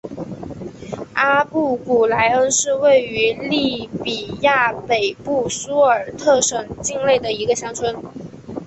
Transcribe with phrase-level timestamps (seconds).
[1.13, 7.95] 阿布古来恩是位于利比亚北部苏尔特省境内的一个乡村。